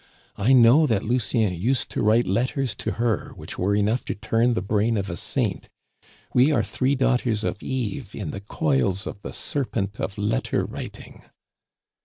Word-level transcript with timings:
I 0.39 0.53
know 0.53 0.87
that 0.87 1.03
Lucien 1.03 1.53
used 1.53 1.91
to 1.91 2.01
write 2.01 2.25
letters 2.25 2.73
to 2.73 2.93
her 2.93 3.33
which 3.35 3.59
were 3.59 3.75
enough 3.75 4.03
to 4.05 4.15
turn 4.15 4.55
the 4.55 4.61
brain 4.63 4.97
of 4.97 5.11
a 5.11 5.15
saint. 5.15 5.69
We 6.33 6.51
are 6.51 6.63
three 6.63 6.95
daughters 6.95 7.43
of 7.43 7.61
Eve 7.61 8.15
in 8.15 8.31
the 8.31 8.41
coils 8.41 9.05
of 9.05 9.21
the 9.21 9.31
serpent 9.31 9.99
of 9.99 10.17
letter 10.17 10.65
writing." 10.65 11.25